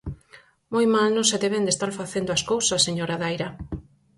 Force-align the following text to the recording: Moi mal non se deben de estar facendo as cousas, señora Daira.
Moi 0.73 0.85
mal 0.93 1.09
non 1.15 1.25
se 1.29 1.37
deben 1.43 1.63
de 1.65 1.73
estar 1.75 1.91
facendo 1.99 2.29
as 2.33 2.45
cousas, 2.51 2.85
señora 2.87 3.19
Daira. 3.21 3.49